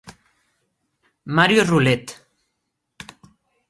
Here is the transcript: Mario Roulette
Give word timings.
Mario 1.27 1.61
Roulette 1.63 2.17